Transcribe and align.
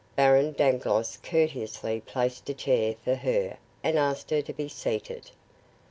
Baron 0.15 0.53
Dangloss 0.53 1.17
courteously 1.17 2.01
placed 2.07 2.49
a 2.49 2.55
chair 2.55 2.95
for 3.05 3.13
her 3.13 3.57
and 3.83 3.99
asked 3.99 4.31
her 4.31 4.41
to 4.41 4.51
be 4.51 4.67
seated. 4.67 5.29